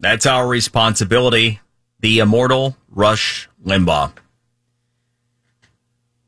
[0.00, 1.60] That's our responsibility.
[2.00, 4.12] The immortal Rush Limbaugh.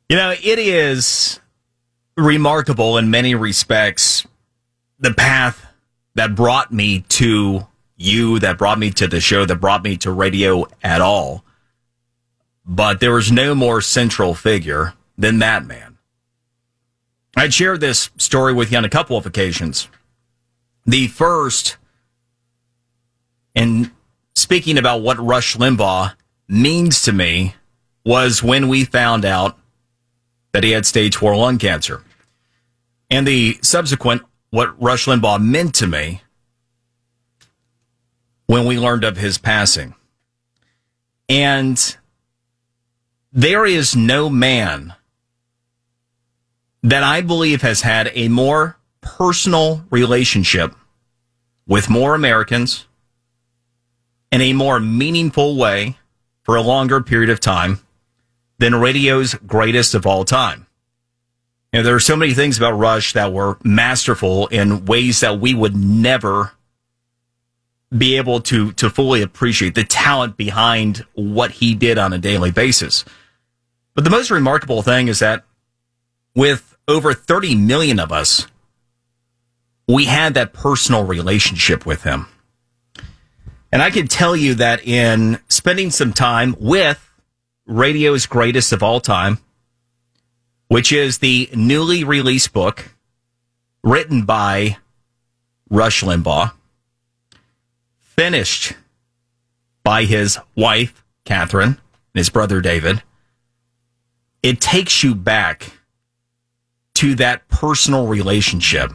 [0.08, 1.40] You know, it is
[2.16, 4.26] remarkable in many respects
[4.98, 5.66] the path
[6.14, 7.66] that brought me to
[7.96, 11.44] you, that brought me to the show, that brought me to radio at all.
[12.66, 15.98] But there was no more central figure than that man.
[17.34, 19.88] I'd shared this story with you on a couple of occasions.
[20.84, 21.78] The first,
[23.54, 23.90] and
[24.34, 26.14] speaking about what Rush Limbaugh
[26.48, 27.54] means to me,
[28.04, 29.58] was when we found out
[30.52, 32.02] that he had stage four lung cancer.
[33.10, 36.22] And the subsequent, what Rush Limbaugh meant to me
[38.46, 39.94] when we learned of his passing.
[41.28, 41.96] And
[43.32, 44.94] there is no man
[46.82, 50.74] that I believe has had a more personal relationship
[51.66, 52.86] with more Americans
[54.32, 55.98] in a more meaningful way
[56.42, 57.80] for a longer period of time
[58.58, 60.66] than radio's greatest of all time.
[61.72, 65.38] You know, there are so many things about Rush that were masterful in ways that
[65.38, 66.52] we would never
[67.96, 72.50] be able to to fully appreciate the talent behind what he did on a daily
[72.50, 73.04] basis.
[73.94, 75.44] But the most remarkable thing is that
[76.34, 78.46] with over 30 million of us,
[79.86, 82.28] we had that personal relationship with him.
[83.72, 87.10] And I can tell you that in spending some time with
[87.66, 89.38] radio's greatest of all time,
[90.68, 92.94] which is the newly released book
[93.82, 94.76] written by
[95.70, 96.52] Rush Limbaugh,
[97.98, 98.74] finished
[99.82, 101.78] by his wife, Kathryn, and
[102.14, 103.02] his brother, David.
[104.42, 105.72] It takes you back
[106.94, 108.92] to that personal relationship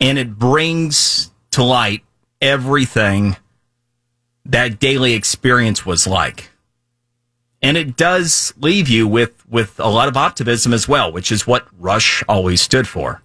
[0.00, 2.04] and it brings to light
[2.46, 3.36] everything
[4.44, 6.50] that daily experience was like.
[7.60, 11.46] And it does leave you with, with a lot of optimism as well, which is
[11.46, 13.22] what Rush always stood for.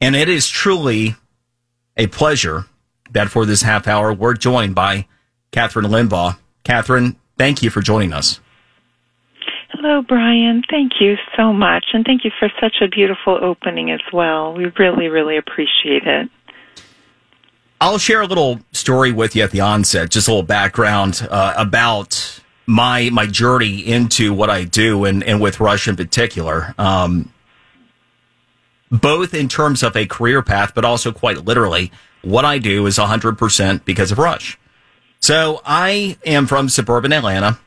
[0.00, 1.16] And it is truly
[1.96, 2.66] a pleasure
[3.12, 5.06] that for this half hour, we're joined by
[5.52, 6.38] Kathryn Limbaugh.
[6.64, 8.40] Kathryn, thank you for joining us.
[9.70, 10.62] Hello, Brian.
[10.68, 11.86] Thank you so much.
[11.94, 14.52] And thank you for such a beautiful opening as well.
[14.52, 16.28] We really, really appreciate it.
[17.80, 21.54] I'll share a little story with you at the onset, just a little background uh,
[21.56, 26.74] about my my journey into what I do and, and with Rush in particular.
[26.78, 27.32] Um,
[28.90, 31.92] both in terms of a career path, but also quite literally,
[32.22, 34.58] what I do is 100% because of Rush.
[35.20, 37.58] So I am from suburban Atlanta.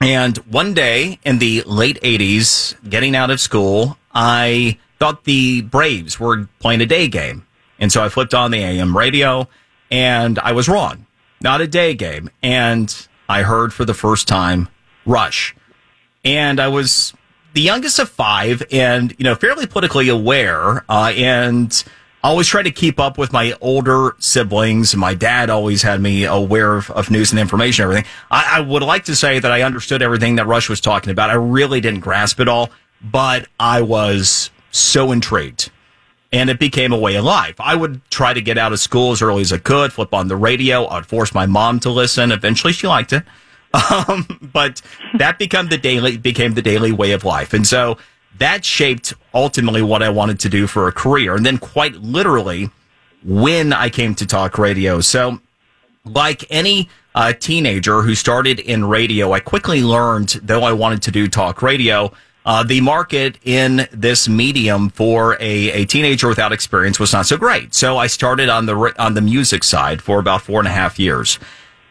[0.00, 6.20] And one day in the late 80s, getting out of school, I thought the Braves
[6.20, 7.46] were playing a day game.
[7.78, 9.48] And so I flipped on the AM radio
[9.90, 11.06] and I was wrong.
[11.40, 12.30] Not a day game.
[12.42, 12.94] And
[13.28, 14.68] I heard for the first time
[15.06, 15.54] Rush.
[16.24, 17.12] And I was
[17.52, 20.84] the youngest of five and, you know, fairly politically aware.
[20.88, 21.84] Uh, and
[22.24, 24.96] always try to keep up with my older siblings.
[24.96, 28.06] My dad always had me aware of, of news and information, everything.
[28.30, 31.28] I, I, would like to say that I understood everything that Rush was talking about.
[31.28, 32.70] I really didn't grasp it all,
[33.02, 35.70] but I was so intrigued.
[36.34, 37.54] And it became a way of life.
[37.60, 40.26] I would try to get out of school as early as I could, flip on
[40.28, 40.86] the radio.
[40.88, 42.32] I'd force my mom to listen.
[42.32, 43.24] Eventually, she liked it.
[44.06, 44.80] Um, but
[45.18, 47.52] that became the daily became the daily way of life.
[47.52, 47.98] And so
[48.38, 51.34] that shaped ultimately what I wanted to do for a career.
[51.34, 52.70] And then quite literally
[53.24, 55.00] when I came to talk radio.
[55.00, 55.40] So
[56.04, 61.10] like any uh, teenager who started in radio, I quickly learned, though I wanted to
[61.10, 62.12] do talk radio,
[62.44, 67.36] uh, the market in this medium for a, a teenager without experience was not so
[67.36, 67.74] great.
[67.74, 70.98] So I started on the on the music side for about four and a half
[70.98, 71.38] years.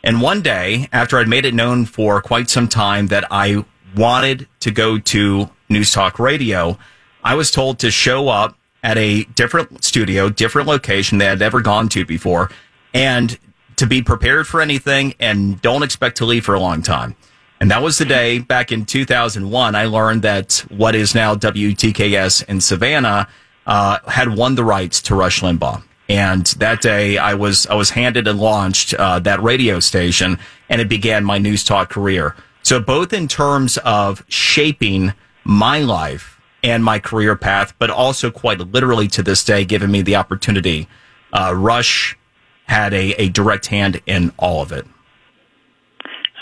[0.04, 3.64] And one day, after I'd made it known for quite some time that I
[3.96, 6.78] wanted to go to News Talk Radio,
[7.24, 11.62] I was told to show up at a different studio, different location they had never
[11.62, 12.52] gone to before,
[12.94, 13.40] and
[13.78, 17.16] to be prepared for anything and don't expect to leave for a long time.
[17.64, 22.44] And that was the day back in 2001 I learned that what is now WTKS
[22.50, 23.30] in Savannah
[23.66, 25.82] uh, had won the rights to Rush Limbaugh.
[26.10, 30.82] And that day I was I was handed and launched uh, that radio station, and
[30.82, 32.36] it began my news talk career.
[32.64, 35.14] So both in terms of shaping
[35.46, 40.02] my life and my career path, but also quite literally to this day, giving me
[40.02, 40.90] the opportunity.
[41.32, 42.18] Uh, Rush
[42.66, 44.86] had a, a direct hand in all of it.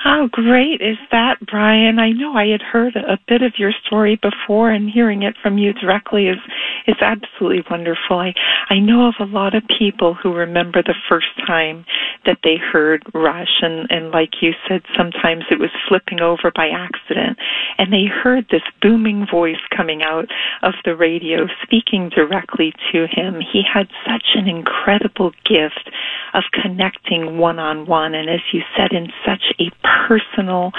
[0.04, 2.00] How great is that, Brian?
[2.00, 5.60] I know I had heard a bit of your story before, and hearing it from
[5.60, 6.40] you directly is
[6.88, 8.18] is absolutely wonderful.
[8.18, 8.34] I
[8.70, 11.86] I know of a lot of people who remember the first time
[12.26, 16.70] that they heard Rush, and, and like you said, sometimes it was flipping over by
[16.70, 17.38] accident,
[17.78, 20.26] and they heard this booming voice coming out
[20.64, 23.40] of the radio speaking directly to him.
[23.54, 25.92] He had such an incredible gift
[26.34, 29.72] of connecting one on one, and as you said, in such a
[30.08, 30.72] personal,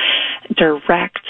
[0.56, 1.20] direct,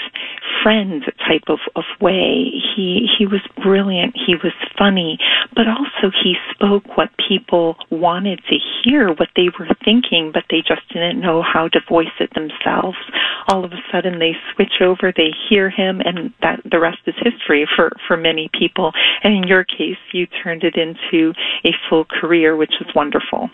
[0.63, 2.51] friend type of, of way.
[2.75, 5.17] He he was brilliant, he was funny,
[5.55, 10.63] but also he spoke what people wanted to hear, what they were thinking, but they
[10.65, 12.97] just didn't know how to voice it themselves.
[13.49, 17.15] All of a sudden they switch over, they hear him and that the rest is
[17.21, 18.91] history for, for many people.
[19.23, 21.33] And in your case you turned it into
[21.65, 23.49] a full career, which is wonderful.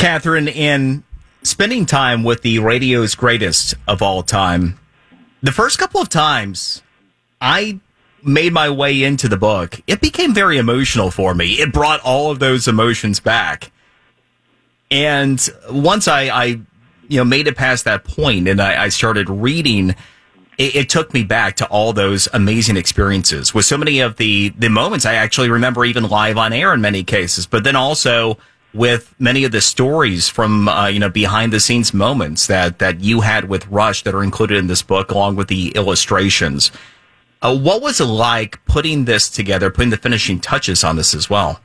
[0.00, 1.04] Kathryn, in
[1.42, 4.80] spending time with the radio's greatest of all time,
[5.42, 6.82] the first couple of times
[7.38, 7.80] I
[8.22, 11.60] made my way into the book, it became very emotional for me.
[11.60, 13.72] It brought all of those emotions back.
[14.90, 16.44] And once I, I
[17.08, 19.90] you know, made it past that point and I, I started reading,
[20.56, 24.48] it, it, took me back to all those amazing experiences with so many of the,
[24.48, 28.38] the moments I actually remember even live on air in many cases, but then also
[28.72, 33.00] with many of the stories from uh, you know behind the scenes moments that that
[33.00, 36.70] you had with Rush that are included in this book, along with the illustrations.
[37.42, 41.30] Uh, what was it like putting this together, putting the finishing touches on this as
[41.30, 41.60] well?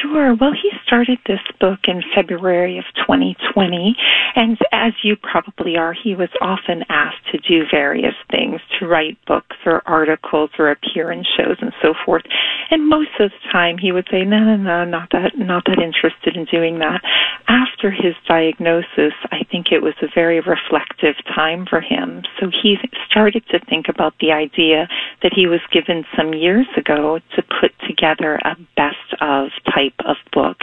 [0.00, 0.34] Sure.
[0.34, 3.96] Well, he started this book in February of 2020,
[4.36, 9.16] and as you probably are, he was often asked to do various things, to write
[9.26, 12.24] books or articles or appear in shows and so forth.
[12.70, 15.80] And most of the time, he would say, "No, no, no, not that, not that
[15.80, 17.00] interested in doing that."
[17.48, 22.22] After his diagnosis, I think it was a very reflective time for him.
[22.38, 22.78] So he
[23.08, 24.88] started to think about the idea
[25.22, 30.16] that he was given some years ago to put together a best of type of
[30.32, 30.58] book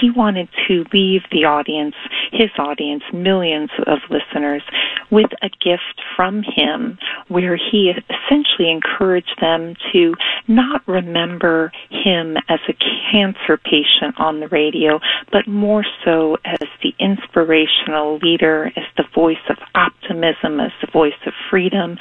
[0.00, 1.94] he wanted to leave the audience,
[2.32, 4.62] his audience, millions of listeners,
[5.10, 6.98] with a gift from him
[7.28, 10.14] where he essentially encouraged them to
[10.48, 12.74] not remember him as a
[13.12, 15.00] cancer patient on the radio,
[15.32, 21.12] but more so as the inspirational leader, as the voice of optimism, as the voice
[21.26, 21.96] of freedom.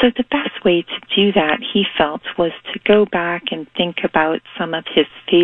[0.00, 3.96] So the best way to do that, he felt, was to go back and think
[4.04, 5.35] about some of his favorite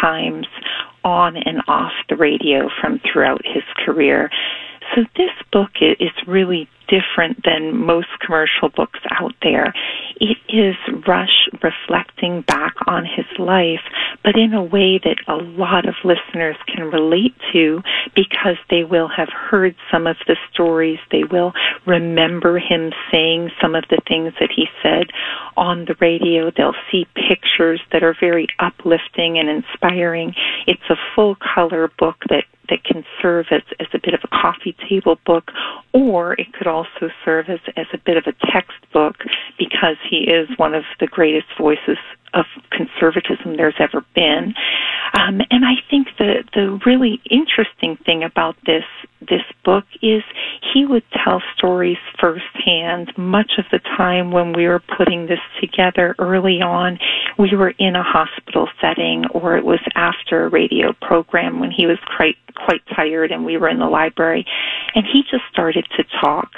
[0.00, 0.46] times
[1.04, 4.30] on and off the radio from throughout his career.
[4.94, 9.74] So this book is really different than most commercial books out there.
[10.20, 13.84] It is Rush reflecting back on his life,
[14.24, 17.82] but in a way that a lot of listeners can relate to
[18.14, 20.98] because they will have heard some of the stories.
[21.10, 21.52] They will
[21.86, 25.08] remember him saying some of the things that he said
[25.56, 26.50] on the radio.
[26.56, 30.34] They'll see pictures that are very uplifting and inspiring.
[30.66, 34.28] It's a full color book that that can serve as, as a bit of a
[34.28, 35.50] coffee table book,
[35.92, 39.16] or it could also serve as, as a bit of a textbook
[39.58, 41.98] because he is one of the greatest voices
[42.34, 44.54] of conservatism there's ever been.
[45.14, 48.84] Um, and I think the the really interesting thing about this this
[49.66, 50.22] book is
[50.72, 53.12] he would tell stories firsthand.
[53.18, 56.98] Much of the time when we were putting this together early on,
[57.38, 61.86] we were in a hospital setting or it was after a radio program when he
[61.86, 64.46] was quite quite tired and we were in the library
[64.94, 66.50] and he just started to talk.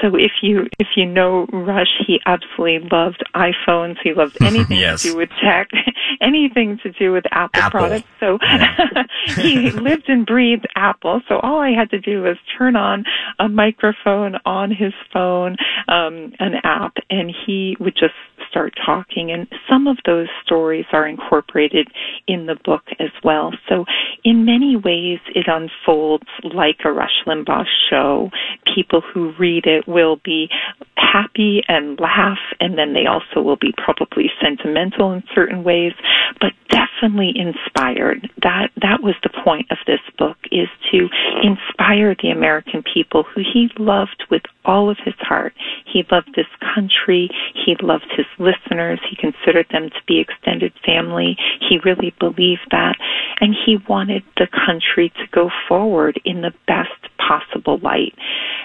[0.00, 3.96] So if you if you know Rush, he absolutely loved iPhones.
[4.02, 5.02] He loved anything yes.
[5.02, 5.68] to do with tech,
[6.20, 7.80] anything to do with Apple, Apple.
[7.80, 8.08] products.
[8.20, 9.04] So yeah.
[9.36, 11.22] he lived and breathed Apple.
[11.28, 13.04] So all I had to do was turn on
[13.38, 15.56] a microphone on his phone,
[15.88, 18.14] um, an app, and he would just
[18.54, 19.32] start talking.
[19.32, 21.88] And some of those stories are incorporated
[22.28, 23.52] in the book as well.
[23.68, 23.84] So
[24.22, 28.30] in many ways, it unfolds like a Rush Limbaugh show.
[28.72, 30.48] People who read it will be
[30.96, 35.92] happy and laugh, and then they also will be probably sentimental in certain ways,
[36.40, 38.30] but definitely inspired.
[38.42, 41.08] That that was the point of this book is to
[41.42, 45.54] inspire the American people who he loved with all of his heart.
[45.94, 47.30] He loved this country.
[47.54, 48.98] He loved his listeners.
[49.08, 51.36] He considered them to be extended family.
[51.60, 52.96] He really believed that.
[53.40, 58.14] And he wanted the country to go forward in the best possible light.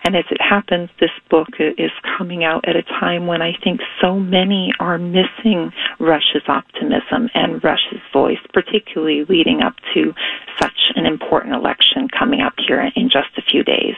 [0.03, 3.81] And as it happens, this book is coming out at a time when I think
[4.01, 10.13] so many are missing Rush's optimism and Rush's voice, particularly leading up to
[10.57, 13.95] such an important election coming up here in just a few days.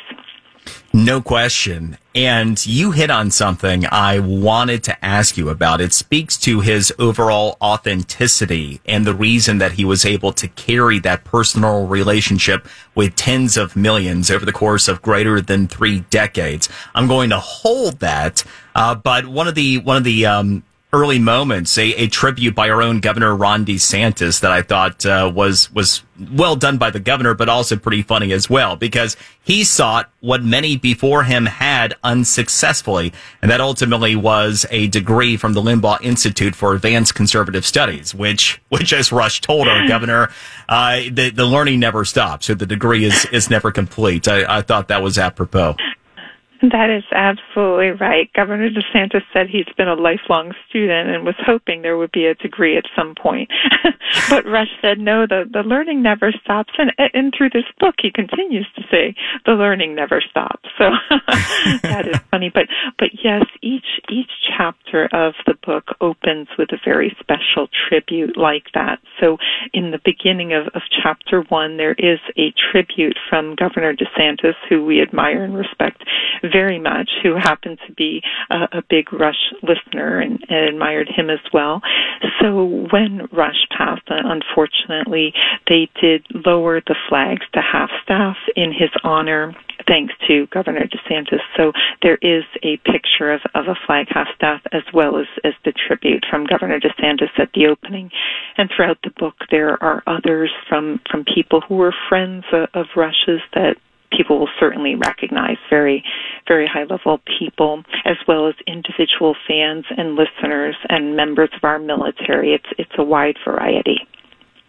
[1.03, 1.97] No question.
[2.13, 5.81] And you hit on something I wanted to ask you about.
[5.81, 10.99] It speaks to his overall authenticity and the reason that he was able to carry
[10.99, 16.69] that personal relationship with tens of millions over the course of greater than three decades.
[16.93, 18.43] I'm going to hold that.
[18.75, 22.69] Uh, but one of the, one of the, um, early moments, a, a tribute by
[22.69, 26.99] our own Governor Ron DeSantis that I thought uh, was was well done by the
[26.99, 31.95] governor, but also pretty funny as well because he sought what many before him had
[32.03, 38.13] unsuccessfully, and that ultimately was a degree from the Limbaugh Institute for Advanced Conservative Studies,
[38.13, 40.29] which which as Rush told our governor,
[40.69, 44.27] uh, the the learning never stops, so the degree is is never complete.
[44.27, 45.75] I, I thought that was apropos.
[46.61, 48.31] That is absolutely right.
[48.33, 52.35] Governor DeSantis said he's been a lifelong student and was hoping there would be a
[52.35, 53.49] degree at some point.
[54.29, 56.73] but Rush said, no, the, the learning never stops.
[56.77, 59.15] And, and through this book, he continues to say,
[59.47, 60.69] the learning never stops.
[60.77, 60.91] So
[61.81, 62.51] that is funny.
[62.53, 62.67] But,
[62.99, 68.65] but yes, each, each chapter of the book opens with a very special tribute like
[68.75, 68.99] that.
[69.19, 69.37] So
[69.73, 74.85] in the beginning of, of chapter one, there is a tribute from Governor DeSantis, who
[74.85, 76.03] we admire and respect
[76.51, 81.29] very much, who happened to be a, a big Rush listener and, and admired him
[81.29, 81.81] as well.
[82.41, 85.33] So when Rush passed, uh, unfortunately,
[85.67, 89.53] they did lower the flags to half staff in his honor
[89.87, 91.41] thanks to Governor DeSantis.
[91.57, 95.53] So there is a picture of, of a flag half staff as well as, as
[95.65, 98.11] the tribute from Governor DeSantis at the opening.
[98.57, 102.85] And throughout the book, there are others from, from people who were friends of, of
[102.95, 103.77] Rush's that
[104.15, 106.03] people will certainly recognize very,
[106.51, 111.79] very high level people, as well as individual fans and listeners and members of our
[111.79, 112.53] military.
[112.53, 114.05] It's, it's a wide variety.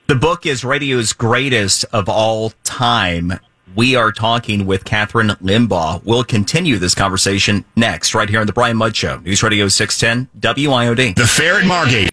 [0.06, 3.32] The book is radio's greatest of all time.
[3.74, 6.04] We are talking with Kathryn Limbaugh.
[6.04, 10.28] We'll continue this conversation next, right here on the Brian Mudd Show, News Radio 610,
[10.40, 11.16] WIOD.
[11.16, 11.94] The Fair at Margate.